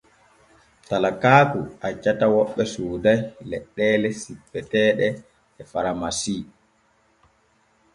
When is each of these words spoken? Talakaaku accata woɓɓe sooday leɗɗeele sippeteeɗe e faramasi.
Talakaaku 0.87 1.59
accata 1.87 2.25
woɓɓe 2.35 2.63
sooday 2.73 3.19
leɗɗeele 3.49 4.09
sippeteeɗe 4.21 5.07
e 5.61 5.63
faramasi. 5.71 6.35